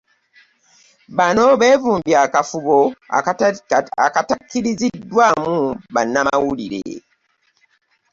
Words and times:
Bano 1.17 1.43
beevumbye 1.59 2.15
akafubo 2.25 2.77
akatakkiriziddwamu 4.05 5.55
bannamawulire 5.95 6.81